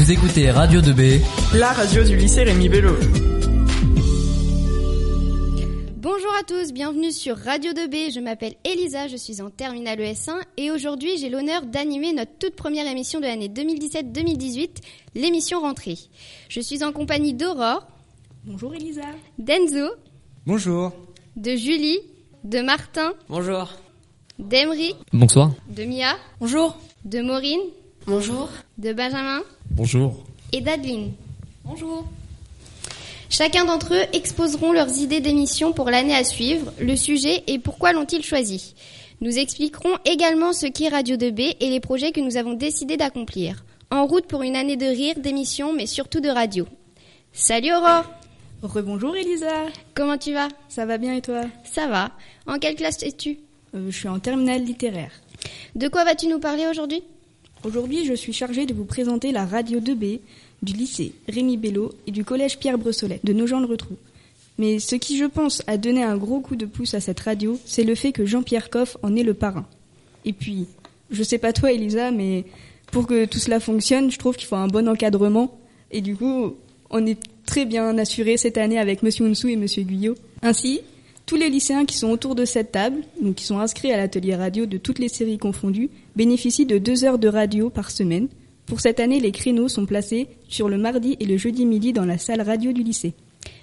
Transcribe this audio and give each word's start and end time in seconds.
Vous 0.00 0.12
écoutez 0.12 0.50
Radio 0.50 0.80
2B, 0.80 1.20
la 1.58 1.72
radio 1.74 2.02
du 2.02 2.16
lycée 2.16 2.42
Rémi 2.42 2.70
Bello. 2.70 2.94
Bonjour 5.96 6.32
à 6.40 6.42
tous, 6.42 6.72
bienvenue 6.72 7.12
sur 7.12 7.36
Radio 7.36 7.72
2B. 7.72 8.10
Je 8.10 8.20
m'appelle 8.20 8.54
Elisa, 8.64 9.08
je 9.08 9.18
suis 9.18 9.42
en 9.42 9.50
terminale 9.50 9.98
ES1 10.00 10.40
et 10.56 10.70
aujourd'hui 10.70 11.18
j'ai 11.18 11.28
l'honneur 11.28 11.66
d'animer 11.66 12.14
notre 12.14 12.32
toute 12.38 12.56
première 12.56 12.86
émission 12.86 13.20
de 13.20 13.26
l'année 13.26 13.50
2017-2018, 13.50 14.70
l'émission 15.16 15.60
Rentrée. 15.60 15.98
Je 16.48 16.62
suis 16.62 16.82
en 16.82 16.92
compagnie 16.92 17.34
d'Aurore. 17.34 17.86
Bonjour 18.46 18.74
Elisa. 18.74 19.02
D'Enzo. 19.36 19.90
Bonjour. 20.46 20.92
De 21.36 21.54
Julie. 21.56 21.98
De 22.42 22.62
Martin. 22.62 23.12
Bonjour. 23.28 23.70
D'Emery. 24.38 24.94
Bonsoir. 25.12 25.52
De 25.68 25.84
Mia. 25.84 26.16
Bonjour. 26.40 26.78
De 27.04 27.20
Maureen. 27.20 27.60
Bonjour. 28.06 28.48
De 28.78 28.92
Benjamin. 28.92 29.40
Bonjour. 29.70 30.24
Et 30.52 30.60
d'Adeline. 30.60 31.12
Bonjour. 31.64 32.04
Chacun 33.28 33.64
d'entre 33.64 33.94
eux 33.94 34.04
exposeront 34.12 34.72
leurs 34.72 34.98
idées 34.98 35.20
d'émission 35.20 35.72
pour 35.72 35.90
l'année 35.90 36.16
à 36.16 36.24
suivre, 36.24 36.72
le 36.80 36.96
sujet 36.96 37.44
et 37.46 37.58
pourquoi 37.58 37.92
l'ont-ils 37.92 38.24
choisi. 38.24 38.74
Nous 39.20 39.38
expliquerons 39.38 39.96
également 40.04 40.52
ce 40.52 40.66
qu'est 40.66 40.88
Radio 40.88 41.16
2B 41.16 41.56
et 41.60 41.70
les 41.70 41.80
projets 41.80 42.10
que 42.10 42.20
nous 42.20 42.36
avons 42.36 42.54
décidé 42.54 42.96
d'accomplir. 42.96 43.64
En 43.90 44.06
route 44.06 44.26
pour 44.26 44.42
une 44.42 44.56
année 44.56 44.76
de 44.76 44.86
rire, 44.86 45.14
d'émissions, 45.18 45.72
mais 45.72 45.86
surtout 45.86 46.20
de 46.20 46.28
radio. 46.28 46.66
Salut 47.32 47.72
Aurore 47.72 48.04
Rebonjour 48.62 49.16
Elisa. 49.16 49.66
Comment 49.94 50.18
tu 50.18 50.32
vas? 50.34 50.48
Ça 50.68 50.84
va 50.84 50.98
bien 50.98 51.14
et 51.14 51.22
toi? 51.22 51.42
Ça 51.64 51.86
va. 51.86 52.10
En 52.46 52.58
quelle 52.58 52.74
classe 52.74 53.02
es-tu? 53.02 53.38
Euh, 53.74 53.90
Je 53.90 53.96
suis 53.96 54.08
en 54.08 54.18
terminale 54.18 54.62
littéraire. 54.64 55.12
De 55.76 55.88
quoi 55.88 56.04
vas-tu 56.04 56.26
nous 56.26 56.40
parler 56.40 56.66
aujourd'hui? 56.66 57.02
Aujourd'hui, 57.62 58.06
je 58.06 58.14
suis 58.14 58.32
chargée 58.32 58.64
de 58.64 58.72
vous 58.72 58.86
présenter 58.86 59.32
la 59.32 59.44
radio 59.44 59.80
2B 59.80 60.20
du 60.62 60.72
lycée 60.72 61.12
Rémi 61.28 61.58
Bello 61.58 61.92
et 62.06 62.10
du 62.10 62.24
collège 62.24 62.58
Pierre 62.58 62.78
Brossolet 62.78 63.20
de 63.22 63.34
Nogent-le-Retrou. 63.34 63.96
Mais 64.56 64.78
ce 64.78 64.96
qui, 64.96 65.18
je 65.18 65.26
pense, 65.26 65.62
a 65.66 65.76
donné 65.76 66.02
un 66.02 66.16
gros 66.16 66.40
coup 66.40 66.56
de 66.56 66.64
pouce 66.64 66.94
à 66.94 67.00
cette 67.00 67.20
radio, 67.20 67.58
c'est 67.66 67.84
le 67.84 67.94
fait 67.94 68.12
que 68.12 68.24
Jean-Pierre 68.24 68.70
Coff 68.70 68.96
en 69.02 69.14
est 69.14 69.22
le 69.22 69.34
parrain. 69.34 69.66
Et 70.24 70.32
puis, 70.32 70.68
je 71.10 71.22
sais 71.22 71.36
pas 71.36 71.52
toi, 71.52 71.70
Elisa, 71.70 72.10
mais 72.10 72.44
pour 72.92 73.06
que 73.06 73.26
tout 73.26 73.38
cela 73.38 73.60
fonctionne, 73.60 74.10
je 74.10 74.18
trouve 74.18 74.36
qu'il 74.36 74.48
faut 74.48 74.56
un 74.56 74.68
bon 74.68 74.88
encadrement. 74.88 75.58
Et 75.90 76.00
du 76.00 76.16
coup, 76.16 76.54
on 76.88 77.06
est 77.06 77.18
très 77.44 77.66
bien 77.66 77.98
assuré 77.98 78.38
cette 78.38 78.56
année 78.56 78.78
avec 78.78 79.02
Monsieur 79.02 79.26
Unsou 79.26 79.48
et 79.48 79.56
Monsieur 79.56 79.82
Guyot. 79.82 80.14
Ainsi, 80.40 80.80
tous 81.30 81.36
les 81.36 81.48
lycéens 81.48 81.84
qui 81.84 81.96
sont 81.96 82.10
autour 82.10 82.34
de 82.34 82.44
cette 82.44 82.72
table, 82.72 83.04
donc 83.22 83.36
qui 83.36 83.44
sont 83.44 83.60
inscrits 83.60 83.92
à 83.92 83.96
l'atelier 83.96 84.34
radio 84.34 84.66
de 84.66 84.78
toutes 84.78 84.98
les 84.98 85.08
séries 85.08 85.38
confondues, 85.38 85.88
bénéficient 86.16 86.66
de 86.66 86.76
deux 86.76 87.04
heures 87.04 87.20
de 87.20 87.28
radio 87.28 87.70
par 87.70 87.92
semaine. 87.92 88.26
Pour 88.66 88.80
cette 88.80 88.98
année, 88.98 89.20
les 89.20 89.30
créneaux 89.30 89.68
sont 89.68 89.86
placés 89.86 90.26
sur 90.48 90.68
le 90.68 90.76
mardi 90.76 91.16
et 91.20 91.26
le 91.26 91.36
jeudi 91.36 91.66
midi 91.66 91.92
dans 91.92 92.04
la 92.04 92.18
salle 92.18 92.40
radio 92.40 92.72
du 92.72 92.82
lycée. 92.82 93.12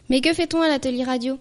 Mais 0.07 0.21
que 0.21 0.33
fait-on 0.33 0.61
à 0.61 0.69
l'atelier 0.69 1.03
radio? 1.03 1.39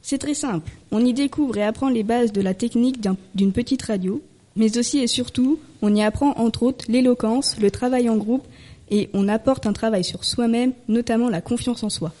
C'est 0.00 0.16
très 0.16 0.32
simple. 0.32 0.70
On 0.92 1.04
y 1.04 1.12
découvre 1.12 1.58
et 1.58 1.62
apprend 1.62 1.90
les 1.90 2.04
bases 2.04 2.32
de 2.32 2.40
la 2.40 2.54
technique 2.54 3.06
d'une 3.34 3.52
petite 3.52 3.82
radio, 3.82 4.22
mais 4.56 4.78
aussi 4.78 5.00
et 5.00 5.06
surtout, 5.06 5.60
on 5.82 5.94
y 5.94 6.02
apprend 6.02 6.32
entre 6.38 6.62
autres 6.62 6.86
l'éloquence, 6.88 7.58
le 7.60 7.70
travail 7.70 8.08
en 8.08 8.16
groupe 8.16 8.46
et 8.90 9.10
on 9.12 9.28
apporte 9.28 9.66
un 9.66 9.74
travail 9.74 10.04
sur 10.04 10.24
soi-même, 10.24 10.72
notamment 10.88 11.28
la 11.28 11.42
confiance 11.42 11.82
en 11.82 11.90
soi. 11.90 12.14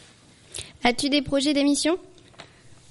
As-tu 0.84 1.08
des 1.08 1.22
projets 1.22 1.54
d'émission? 1.54 1.96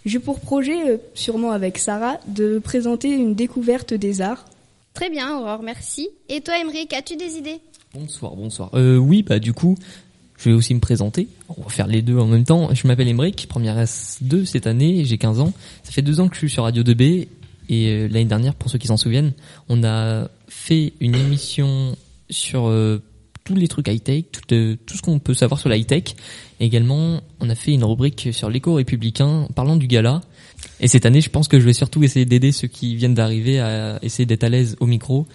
J'ai 0.06 0.20
pour 0.20 0.40
projet, 0.40 0.92
euh, 0.92 0.98
sûrement 1.14 1.52
avec 1.52 1.78
Sarah, 1.78 2.20
de 2.28 2.60
présenter 2.60 3.10
une 3.10 3.36
découverte 3.36 3.94
des 3.94 4.22
arts. 4.22 4.46
Très 4.94 5.10
bien, 5.10 5.38
Aurore, 5.38 5.64
merci. 5.64 6.08
Et 6.30 6.42
toi, 6.42 6.60
Emeric, 6.60 6.94
as-tu 6.94 7.16
des 7.16 7.38
idées? 7.38 7.60
Bonsoir, 7.94 8.36
bonsoir. 8.36 8.70
Euh, 8.76 8.98
oui, 8.98 9.24
bah 9.24 9.40
du 9.40 9.54
coup, 9.54 9.76
je 10.38 10.50
vais 10.50 10.56
aussi 10.56 10.74
me 10.74 10.80
présenter. 10.80 11.28
On 11.50 11.62
va 11.64 11.70
faire 11.70 11.88
les 11.88 12.02
deux 12.02 12.18
en 12.18 12.28
même 12.28 12.44
temps. 12.44 12.74
Je 12.74 12.88
m'appelle 12.88 13.08
Emeric, 13.08 13.48
première 13.48 13.78
S2 13.78 14.46
cette 14.46 14.68
année, 14.68 15.04
j'ai 15.06 15.18
15 15.18 15.40
ans. 15.40 15.54
Ça 15.84 15.92
fait 15.92 16.02
deux 16.02 16.20
ans 16.20 16.28
que 16.28 16.36
je 16.36 16.40
suis 16.40 16.50
sur 16.50 16.64
Radio 16.64 16.84
2B 16.84 17.28
et 17.70 17.90
euh, 17.90 18.08
l'année 18.08 18.26
dernière, 18.26 18.54
pour 18.54 18.70
ceux 18.70 18.78
qui 18.78 18.88
s'en 18.88 18.98
souviennent, 18.98 19.34
on 19.70 19.84
a 19.84 20.28
fait 20.48 20.94
une 21.00 21.16
émission 21.16 21.96
sur 22.30 22.68
euh, 22.68 23.02
tous 23.46 23.54
les 23.54 23.68
trucs 23.68 23.88
high-tech, 23.88 24.26
tout, 24.32 24.42
euh, 24.54 24.76
tout 24.86 24.98
ce 24.98 25.04
qu'on 25.04 25.20
peut 25.20 25.36
savoir 25.36 25.60
sur 25.60 25.70
la 25.70 25.78
high-tech. 25.78 26.16
Également, 26.60 27.22
on 27.40 27.50
a 27.50 27.56
fait 27.56 27.74
une 27.74 27.84
rubrique 27.84 28.30
sur 28.32 28.50
l'éco 28.50 28.74
républicain 28.74 29.48
parlant 29.56 29.78
du 29.78 29.86
gala. 29.88 30.22
Et 30.80 30.88
cette 30.88 31.06
année, 31.06 31.22
je 31.22 31.30
pense 31.30 31.48
que 31.48 31.60
je 31.60 31.66
vais 31.66 31.74
surtout 31.74 32.04
essayer 32.04 32.26
d'aider 32.26 32.52
ceux 32.52 32.68
qui 32.68 32.96
viennent 32.96 33.14
d'arriver 33.14 33.60
à 33.60 34.00
essayer 34.02 34.26
d'être 34.26 34.44
à 34.44 34.50
l'aise 34.50 34.76
au 34.80 34.88
micro 34.88 35.28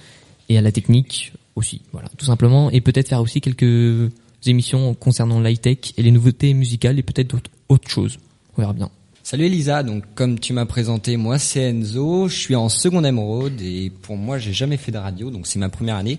et 0.48 0.58
à 0.58 0.60
la 0.60 0.72
technique 0.72 1.32
aussi. 1.54 1.82
Voilà, 1.92 2.08
tout 2.18 2.26
simplement. 2.26 2.68
Et 2.72 2.80
peut-être 2.80 3.08
faire 3.08 3.20
aussi 3.20 3.40
quelques 3.40 4.10
émissions 4.44 4.92
concernant 4.94 5.40
l'high-tech 5.40 5.92
et 5.96 6.02
les 6.02 6.10
nouveautés 6.10 6.52
musicales 6.52 6.98
et 6.98 7.04
peut-être 7.04 7.36
autre 7.68 7.88
chose. 7.88 8.18
On 8.56 8.62
verra 8.62 8.72
bien. 8.72 8.90
Salut 9.22 9.44
Elisa, 9.44 9.84
donc 9.84 10.02
comme 10.16 10.40
tu 10.40 10.52
m'as 10.52 10.66
présenté, 10.66 11.16
moi 11.16 11.38
c'est 11.38 11.60
Enzo, 11.60 12.26
je 12.26 12.36
suis 12.36 12.56
en 12.56 12.68
seconde 12.68 13.06
émeraude 13.06 13.60
et 13.60 13.92
pour 14.02 14.16
moi 14.16 14.38
j'ai 14.38 14.52
jamais 14.52 14.76
fait 14.76 14.90
de 14.90 14.98
radio, 14.98 15.30
donc 15.30 15.46
c'est 15.46 15.60
ma 15.60 15.68
première 15.68 15.94
année. 15.94 16.18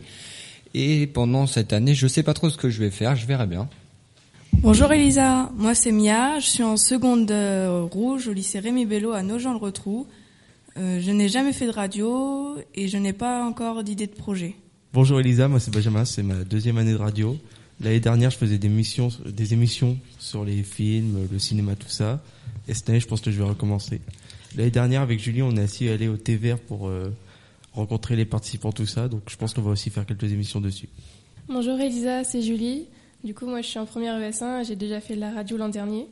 Et 0.74 1.08
pendant 1.08 1.48
cette 1.48 1.74
année, 1.74 1.94
je 1.94 2.08
sais 2.08 2.24
pas 2.24 2.34
trop 2.34 2.50
ce 2.50 2.58
que 2.58 2.70
je 2.70 2.80
vais 2.80 2.92
faire, 2.92 3.16
je 3.16 3.26
verrai 3.26 3.48
bien. 3.48 3.70
Bonjour 4.54 4.92
Elisa, 4.92 5.50
moi 5.58 5.74
c'est 5.74 5.92
Mia, 5.92 6.40
je 6.40 6.46
suis 6.46 6.64
en 6.64 6.78
seconde 6.78 7.32
euh, 7.32 7.88
rouge 7.90 8.28
au 8.28 8.34
lycée 8.34 8.60
Rémi 8.60 8.86
Bello 8.86 9.12
à 9.12 9.24
Nogent-le-Retrou. 9.24 10.08
Euh, 10.78 11.00
je 11.02 11.12
n'ai 11.12 11.30
jamais 11.30 11.52
fait 11.52 11.66
de 11.66 11.72
radio 11.72 12.56
et 12.76 12.88
je 12.88 12.98
n'ai 12.98 13.14
pas 13.14 13.44
encore 13.44 13.84
d'idée 13.84 14.08
de 14.08 14.14
projet. 14.14 14.56
Bonjour 14.94 15.20
Elisa, 15.20 15.48
moi 15.48 15.60
c'est 15.60 15.74
Benjamin, 15.74 16.06
c'est 16.06 16.22
ma 16.22 16.44
deuxième 16.44 16.78
année 16.78 16.92
de 16.92 16.98
radio. 16.98 17.38
L'année 17.84 18.00
dernière, 18.00 18.30
je 18.30 18.38
faisais 18.38 18.60
des 18.60 18.68
émissions, 18.68 19.10
des 19.26 19.54
émissions 19.54 19.98
sur 20.20 20.46
les 20.46 20.62
films, 20.62 21.28
le 21.32 21.40
cinéma, 21.40 21.76
tout 21.76 21.90
ça. 21.90 22.22
Et 22.68 22.76
cette 22.76 22.90
année, 22.90 23.00
je 23.00 23.08
pense 23.08 23.22
que 23.22 23.32
je 23.32 23.38
vais 23.38 23.50
recommencer. 23.50 24.02
L'année 24.56 24.70
dernière, 24.70 25.02
avec 25.02 25.20
Julie, 25.20 25.42
on 25.42 25.56
est 25.56 25.62
assis 25.62 25.90
allé 25.90 26.08
au 26.08 26.18
TVR 26.18 26.60
pour 26.60 26.88
euh, 26.88 27.12
rencontrer 27.74 28.16
les 28.16 28.26
participants, 28.26 28.72
tout 28.72 28.86
ça. 28.86 29.08
Donc, 29.08 29.24
je 29.28 29.36
pense 29.36 29.54
qu'on 29.54 29.62
va 29.62 29.72
aussi 29.72 29.90
faire 29.90 30.06
quelques 30.06 30.32
émissions 30.32 30.62
dessus. 30.62 30.90
Bonjour 31.48 31.80
Elisa, 31.80 32.24
c'est 32.24 32.42
Julie. 32.42 32.88
Du 33.24 33.34
coup, 33.34 33.46
moi, 33.46 33.62
je 33.62 33.68
suis 33.68 33.80
en 33.80 33.86
première 33.86 34.20
ES1. 34.20 34.66
J'ai 34.66 34.76
déjà 34.76 35.00
fait 35.00 35.16
de 35.16 35.20
la 35.20 35.32
radio 35.32 35.58
l'an 35.58 35.70
dernier. 35.70 36.08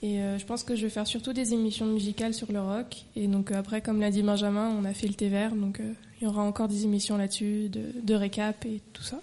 Et 0.00 0.20
euh, 0.20 0.38
je 0.38 0.44
pense 0.44 0.62
que 0.62 0.76
je 0.76 0.82
vais 0.82 0.90
faire 0.90 1.06
surtout 1.06 1.32
des 1.32 1.52
émissions 1.52 1.86
musicales 1.86 2.34
sur 2.34 2.52
le 2.52 2.60
rock. 2.60 3.04
Et 3.16 3.26
donc, 3.26 3.50
euh, 3.50 3.58
après, 3.58 3.80
comme 3.80 4.00
l'a 4.00 4.10
dit 4.10 4.22
Benjamin, 4.22 4.70
on 4.80 4.84
a 4.84 4.94
fait 4.94 5.08
le 5.08 5.14
TVR. 5.14 5.54
Donc, 5.54 5.80
euh, 5.80 5.92
il 6.20 6.24
y 6.24 6.26
aura 6.26 6.42
encore 6.42 6.68
des 6.68 6.84
émissions 6.84 7.16
là-dessus, 7.16 7.68
de, 7.68 7.82
de 8.02 8.14
récap 8.14 8.64
et 8.64 8.80
tout 8.92 9.02
ça. 9.02 9.20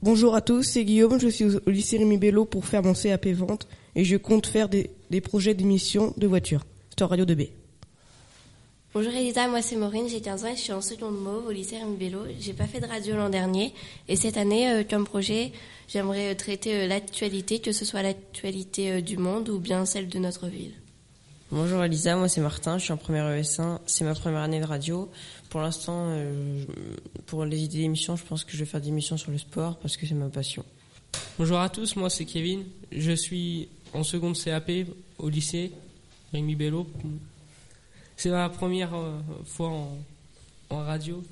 Bonjour 0.00 0.36
à 0.36 0.40
tous, 0.40 0.62
c'est 0.62 0.84
Guillaume, 0.84 1.18
je 1.18 1.26
suis 1.26 1.44
au 1.44 1.70
lycée 1.70 1.98
Rémi 1.98 2.18
Bello 2.18 2.44
pour 2.44 2.64
faire 2.64 2.84
mon 2.84 2.94
CAP 2.94 3.26
vente 3.28 3.66
et 3.96 4.04
je 4.04 4.16
compte 4.16 4.46
faire 4.46 4.68
des, 4.68 4.90
des 5.10 5.20
projets 5.20 5.54
d'émissions 5.54 6.14
de 6.16 6.26
voitures. 6.28 6.64
C'est 6.96 7.04
Radio 7.04 7.24
2B. 7.24 7.48
Bonjour 8.94 9.12
Elisa, 9.12 9.46
moi 9.48 9.60
c'est 9.60 9.76
Maureen, 9.76 10.08
j'ai 10.08 10.22
15 10.22 10.44
ans 10.44 10.48
et 10.48 10.56
je 10.56 10.62
suis 10.62 10.72
en 10.72 10.80
seconde 10.80 11.20
mauve 11.20 11.46
au 11.46 11.50
lycée 11.50 11.76
Rémi 11.76 11.96
Bello. 11.98 12.20
J'ai 12.40 12.54
pas 12.54 12.66
fait 12.66 12.80
de 12.80 12.86
radio 12.86 13.16
l'an 13.16 13.28
dernier 13.28 13.74
et 14.08 14.16
cette 14.16 14.38
année, 14.38 14.70
euh, 14.70 14.82
comme 14.82 15.04
projet, 15.04 15.52
j'aimerais 15.88 16.32
euh, 16.32 16.34
traiter 16.34 16.74
euh, 16.74 16.86
l'actualité, 16.86 17.58
que 17.58 17.70
ce 17.70 17.84
soit 17.84 18.00
l'actualité 18.00 18.92
euh, 18.92 19.00
du 19.02 19.18
monde 19.18 19.50
ou 19.50 19.58
bien 19.58 19.84
celle 19.84 20.08
de 20.08 20.18
notre 20.18 20.46
ville. 20.46 20.72
Bonjour 21.50 21.84
Elisa, 21.84 22.16
moi 22.16 22.28
c'est 22.28 22.40
Martin, 22.40 22.78
je 22.78 22.84
suis 22.84 22.92
en 22.92 22.96
première 22.96 23.26
ES1, 23.26 23.80
c'est 23.84 24.04
ma 24.04 24.14
première 24.14 24.40
année 24.40 24.60
de 24.60 24.64
radio. 24.66 25.10
Pour 25.50 25.60
l'instant, 25.60 26.06
euh, 26.08 26.64
pour 27.26 27.44
les 27.44 27.62
idées 27.62 27.80
d'émissions, 27.80 28.16
je 28.16 28.24
pense 28.24 28.42
que 28.42 28.52
je 28.52 28.58
vais 28.58 28.64
faire 28.64 28.80
des 28.80 28.88
émissions 28.88 29.18
sur 29.18 29.30
le 29.30 29.38
sport 29.38 29.76
parce 29.78 29.98
que 29.98 30.06
c'est 30.06 30.14
ma 30.14 30.30
passion. 30.30 30.64
Bonjour 31.38 31.58
à 31.58 31.68
tous, 31.68 31.94
moi 31.96 32.08
c'est 32.08 32.24
Kevin, 32.24 32.64
je 32.90 33.12
suis 33.12 33.68
en 33.92 34.02
seconde 34.02 34.36
CAP 34.36 34.70
au 35.18 35.28
lycée 35.28 35.72
Rémi 36.32 36.54
Bello. 36.54 36.86
C'est 38.18 38.30
ma 38.30 38.48
première 38.48 38.96
euh, 38.96 39.16
fois 39.46 39.68
en, 39.68 39.96
en 40.70 40.78
radio. 40.78 41.22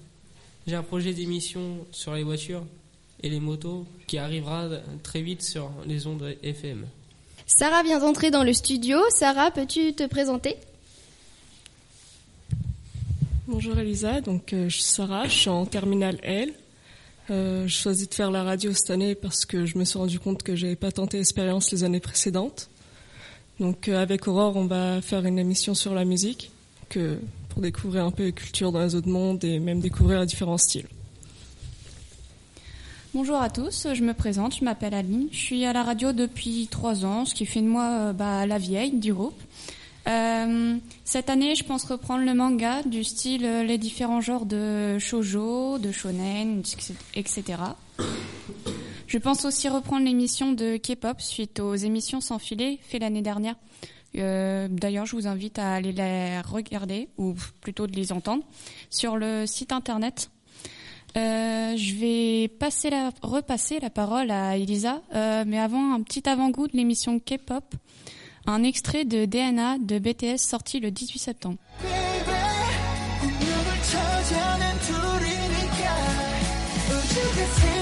J'ai 0.69 0.77
un 0.77 0.85
projet 0.85 1.13
d'émission 1.13 1.85
sur 1.91 2.15
les 2.15 2.23
voitures 2.23 2.63
et 3.25 3.29
les 3.29 3.41
motos 3.41 3.85
qui 4.07 4.19
arrivera 4.19 4.69
très 5.03 5.21
vite 5.21 5.43
sur 5.43 5.69
les 5.85 6.07
ondes 6.07 6.37
FM. 6.45 6.87
Sarah 7.45 7.83
vient 7.83 7.99
d'entrer 7.99 8.31
dans 8.31 8.45
le 8.45 8.53
studio. 8.53 8.99
Sarah, 9.11 9.51
peux-tu 9.51 9.95
te 9.95 10.07
présenter? 10.07 10.57
Bonjour 13.49 13.77
Elisa, 13.77 14.21
donc 14.21 14.53
euh, 14.53 14.69
je 14.69 14.75
suis 14.77 14.85
Sarah, 14.85 15.27
je 15.27 15.35
suis 15.35 15.51
en 15.51 15.67
terminale 15.67 16.21
L. 16.23 16.53
Euh, 17.31 17.67
je 17.67 17.77
choisis 17.77 18.09
de 18.09 18.15
faire 18.15 18.31
la 18.31 18.45
radio 18.45 18.73
cette 18.73 18.91
année 18.91 19.17
parce 19.17 19.45
que 19.45 19.67
je 19.67 19.77
me 19.77 19.85
suis 19.85 19.99
rendu 19.99 20.21
compte 20.21 20.45
que 20.45 20.55
j'avais 20.55 20.77
pas 20.77 20.93
tenté 20.93 21.17
l'expérience 21.17 21.73
les 21.73 21.83
années 21.83 21.99
précédentes. 21.99 22.69
Donc 23.59 23.89
euh, 23.89 24.01
avec 24.01 24.29
Aurore, 24.29 24.55
on 24.55 24.67
va 24.67 25.03
faire 25.03 25.27
une 25.27 25.41
émission 25.41 25.75
sur 25.75 25.93
la 25.93 26.05
musique 26.05 26.53
pour 26.89 27.63
découvrir 27.63 28.05
un 28.05 28.11
peu 28.11 28.25
les 28.25 28.33
cultures 28.33 28.73
dans 28.73 28.83
les 28.83 28.95
autres 28.95 29.09
mondes 29.09 29.43
et 29.45 29.59
même 29.59 29.81
découvrir 29.81 30.21
les 30.21 30.27
différents 30.27 30.59
styles. 30.59 30.87
Bonjour 33.15 33.37
à 33.37 33.49
tous, 33.49 33.89
je 33.95 34.03
me 34.03 34.13
présente, 34.13 34.57
je 34.57 34.65
m'appelle 34.65 34.93
Aline, 34.93 35.29
je 35.33 35.39
suis 35.39 35.65
à 35.65 35.73
la 35.73 35.83
radio 35.83 36.13
depuis 36.13 36.69
trois 36.71 37.07
ans, 37.07 37.25
ce 37.25 37.35
qui 37.35 37.47
fait 37.47 37.63
de 37.63 37.67
moi 37.67 37.85
euh, 37.85 38.13
bah, 38.13 38.45
la 38.45 38.59
vieille 38.59 38.93
du 38.93 39.15
groupe. 39.15 39.41
Euh, 40.07 40.77
cette 41.05 41.31
année, 41.31 41.55
je 41.55 41.65
pense 41.65 41.85
reprendre 41.85 42.25
le 42.25 42.35
manga 42.35 42.83
du 42.83 43.03
style 43.05 43.47
euh, 43.47 43.65
les 43.65 43.79
différents 43.79 44.21
genres 44.21 44.45
de 44.45 44.99
shojo, 44.99 45.79
de 45.79 45.93
shonen, 45.93 46.63
etc. 47.15 47.43
Je 49.07 49.19
pense 49.19 49.47
aussi 49.47 49.69
reprendre 49.69 50.05
l'émission 50.05 50.53
de 50.53 50.77
K-pop 50.77 51.21
suite 51.21 51.59
aux 51.59 51.75
émissions 51.75 52.21
sans 52.21 52.39
filet 52.39 52.79
fait 52.83 52.99
l'année 52.99 53.23
dernière. 53.23 53.55
Euh, 54.17 54.69
D'ailleurs, 54.71 55.07
je 55.07 55.17
vous 55.17 55.27
invite 55.27 55.59
à 55.59 55.75
aller 55.75 55.93
les 55.93 56.41
regarder, 56.41 57.09
ou 57.19 57.35
plutôt 57.61 57.87
de 57.87 57.93
les 57.93 58.13
entendre, 58.13 58.43
sur 58.91 59.17
le 59.17 59.47
site 59.47 59.73
internet. 59.73 60.31
Euh, 61.17 61.77
je 61.77 61.95
vais 61.95 62.51
repasser 63.23 63.81
la 63.81 63.91
parole 63.91 64.31
à 64.31 64.57
Elisa, 64.57 65.01
euh, 65.15 65.45
mais 65.47 65.59
avant 65.59 65.95
un 65.95 66.03
petit 66.03 66.29
avant-goût 66.29 66.69
de 66.69 66.77
l'émission 66.77 67.19
K-pop, 67.19 67.65
un 68.47 68.63
extrait 68.63 69.05
de 69.05 69.25
DNA 69.25 69.79
de 69.79 69.99
BTS 69.99 70.39
sorti 70.39 70.79
le 70.79 70.91
18 70.91 71.19
septembre. 71.19 71.59
운 77.19 77.76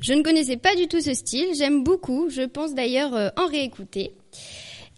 Je 0.00 0.14
ne 0.14 0.22
connaissais 0.22 0.56
pas 0.56 0.74
du 0.76 0.88
tout 0.88 1.00
ce 1.00 1.12
style, 1.12 1.48
j'aime 1.56 1.84
beaucoup, 1.84 2.30
je 2.30 2.42
pense 2.42 2.74
d'ailleurs 2.74 3.14
euh, 3.14 3.28
en 3.36 3.46
réécouter. 3.46 4.12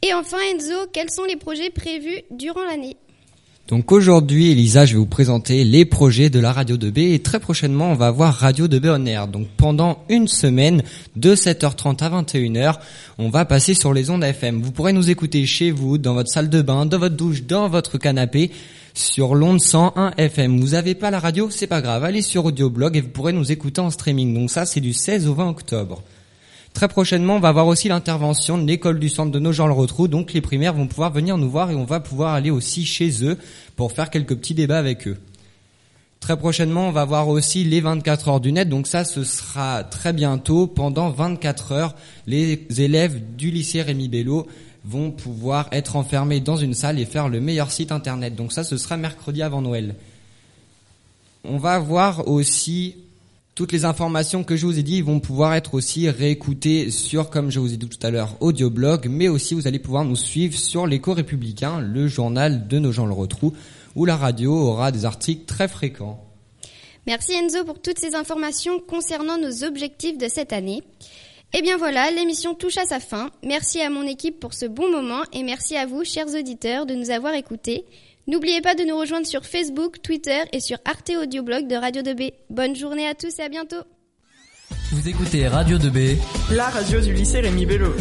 Et 0.02 0.14
enfin 0.14 0.38
Enzo, 0.54 0.86
quels 0.92 1.10
sont 1.10 1.24
les 1.24 1.36
projets 1.36 1.70
prévus 1.70 2.22
durant 2.30 2.64
l'année? 2.64 2.96
Donc 3.68 3.90
aujourd'hui, 3.90 4.50
Elisa, 4.50 4.84
je 4.84 4.92
vais 4.94 4.98
vous 4.98 5.06
présenter 5.06 5.64
les 5.64 5.84
projets 5.84 6.30
de 6.30 6.38
la 6.38 6.52
Radio 6.52 6.76
2B 6.76 7.14
et 7.14 7.18
très 7.20 7.40
prochainement, 7.40 7.90
on 7.90 7.94
va 7.94 8.08
avoir 8.08 8.34
Radio 8.34 8.68
2B 8.68 8.90
on 8.94 9.06
air. 9.06 9.28
Donc 9.28 9.48
pendant 9.56 10.04
une 10.08 10.28
semaine, 10.28 10.82
de 11.16 11.34
7h30 11.34 12.02
à 12.02 12.22
21h, 12.22 12.78
on 13.18 13.28
va 13.28 13.44
passer 13.44 13.74
sur 13.74 13.94
les 13.94 14.10
ondes 14.10 14.24
FM. 14.24 14.60
Vous 14.62 14.72
pourrez 14.72 14.92
nous 14.92 15.10
écouter 15.10 15.46
chez 15.46 15.70
vous, 15.70 15.98
dans 15.98 16.14
votre 16.14 16.30
salle 16.30 16.50
de 16.50 16.60
bain, 16.60 16.86
dans 16.86 16.98
votre 16.98 17.16
douche, 17.16 17.44
dans 17.44 17.68
votre 17.68 17.98
canapé, 17.98 18.50
sur 18.94 19.34
l'onde 19.34 19.60
101 19.60 20.12
FM. 20.16 20.60
Vous 20.60 20.74
avez 20.74 20.94
pas 20.94 21.10
la 21.10 21.18
radio, 21.18 21.50
c'est 21.50 21.66
pas 21.66 21.80
grave. 21.80 22.04
Allez 22.04 22.22
sur 22.22 22.44
Audioblog 22.44 22.96
et 22.96 23.00
vous 23.00 23.08
pourrez 23.08 23.32
nous 23.32 23.52
écouter 23.52 23.80
en 23.80 23.90
streaming. 23.90 24.34
Donc 24.34 24.50
ça, 24.50 24.66
c'est 24.66 24.80
du 24.80 24.92
16 24.92 25.28
au 25.28 25.34
20 25.34 25.48
octobre. 25.48 26.02
Très 26.72 26.88
prochainement, 26.88 27.36
on 27.36 27.40
va 27.40 27.48
avoir 27.48 27.66
aussi 27.66 27.88
l'intervention 27.88 28.56
de 28.56 28.66
l'école 28.66 28.98
du 28.98 29.08
centre 29.08 29.30
de 29.30 29.38
Nogent-le-Rotrou. 29.38 30.08
Donc 30.08 30.32
les 30.32 30.40
primaires 30.40 30.74
vont 30.74 30.86
pouvoir 30.86 31.12
venir 31.12 31.36
nous 31.36 31.50
voir 31.50 31.70
et 31.70 31.74
on 31.74 31.84
va 31.84 32.00
pouvoir 32.00 32.34
aller 32.34 32.50
aussi 32.50 32.86
chez 32.86 33.24
eux 33.24 33.38
pour 33.76 33.92
faire 33.92 34.10
quelques 34.10 34.36
petits 34.36 34.54
débats 34.54 34.78
avec 34.78 35.06
eux. 35.06 35.18
Très 36.20 36.36
prochainement, 36.36 36.86
on 36.88 36.92
va 36.92 37.04
voir 37.04 37.28
aussi 37.28 37.64
les 37.64 37.80
24 37.80 38.28
heures 38.28 38.40
du 38.40 38.52
net. 38.52 38.68
Donc 38.68 38.86
ça, 38.86 39.04
ce 39.04 39.24
sera 39.24 39.82
très 39.82 40.12
bientôt. 40.12 40.66
Pendant 40.68 41.10
24 41.10 41.72
heures, 41.72 41.94
les 42.26 42.64
élèves 42.78 43.20
du 43.36 43.50
lycée 43.50 43.82
Rémi 43.82 44.08
Bello 44.08 44.46
vont 44.84 45.10
pouvoir 45.10 45.68
être 45.72 45.96
enfermés 45.96 46.40
dans 46.40 46.56
une 46.56 46.74
salle 46.74 46.98
et 46.98 47.04
faire 47.04 47.28
le 47.28 47.40
meilleur 47.40 47.70
site 47.70 47.92
internet. 47.92 48.34
Donc 48.34 48.52
ça, 48.52 48.64
ce 48.64 48.76
sera 48.76 48.96
mercredi 48.96 49.42
avant 49.42 49.62
Noël. 49.62 49.94
On 51.44 51.58
va 51.58 51.78
voir 51.78 52.28
aussi 52.28 52.96
toutes 53.54 53.72
les 53.72 53.84
informations 53.84 54.44
que 54.44 54.56
je 54.56 54.64
vous 54.64 54.78
ai 54.78 54.82
dit 54.82 55.02
vont 55.02 55.20
pouvoir 55.20 55.54
être 55.54 55.74
aussi 55.74 56.08
réécoutées 56.08 56.90
sur, 56.90 57.30
comme 57.30 57.50
je 57.50 57.60
vous 57.60 57.74
ai 57.74 57.76
dit 57.76 57.88
tout 57.88 58.06
à 58.06 58.10
l'heure, 58.10 58.36
audioblog, 58.40 59.08
mais 59.08 59.28
aussi 59.28 59.54
vous 59.54 59.66
allez 59.66 59.78
pouvoir 59.78 60.04
nous 60.04 60.16
suivre 60.16 60.56
sur 60.56 60.86
l'écho 60.86 61.12
républicain, 61.12 61.80
le 61.80 62.08
journal 62.08 62.66
de 62.66 62.78
nos 62.78 62.92
gens 62.92 63.06
le 63.06 63.12
retrou, 63.12 63.52
où 63.94 64.04
la 64.04 64.16
radio 64.16 64.54
aura 64.54 64.90
des 64.90 65.04
articles 65.04 65.44
très 65.44 65.68
fréquents. 65.68 66.24
Merci 67.06 67.32
Enzo 67.34 67.64
pour 67.64 67.82
toutes 67.82 67.98
ces 67.98 68.14
informations 68.14 68.78
concernant 68.78 69.36
nos 69.36 69.64
objectifs 69.64 70.16
de 70.16 70.28
cette 70.28 70.52
année. 70.52 70.82
Et 71.54 71.60
bien 71.60 71.76
voilà, 71.76 72.10
l'émission 72.10 72.54
touche 72.54 72.78
à 72.78 72.86
sa 72.86 72.98
fin. 72.98 73.30
Merci 73.42 73.80
à 73.82 73.90
mon 73.90 74.06
équipe 74.06 74.40
pour 74.40 74.54
ce 74.54 74.64
bon 74.64 74.90
moment 74.90 75.22
et 75.32 75.42
merci 75.42 75.76
à 75.76 75.84
vous, 75.84 76.02
chers 76.02 76.28
auditeurs, 76.34 76.86
de 76.86 76.94
nous 76.94 77.10
avoir 77.10 77.34
écoutés. 77.34 77.84
N'oubliez 78.26 78.62
pas 78.62 78.74
de 78.74 78.84
nous 78.84 78.96
rejoindre 78.96 79.26
sur 79.26 79.44
Facebook, 79.44 80.00
Twitter 80.00 80.40
et 80.52 80.60
sur 80.60 80.78
Arte 80.86 81.10
Audioblog 81.10 81.66
de 81.66 81.76
Radio 81.76 82.02
2B. 82.02 82.32
Bonne 82.48 82.74
journée 82.74 83.06
à 83.06 83.14
tous 83.14 83.38
et 83.38 83.42
à 83.42 83.48
bientôt. 83.50 83.82
Vous 84.92 85.08
écoutez 85.08 85.46
Radio 85.46 85.76
2B. 85.76 86.16
La 86.52 86.68
radio 86.68 87.00
du 87.00 87.12
lycée 87.12 87.40
Rémi 87.40 87.66
Bello. 87.66 87.92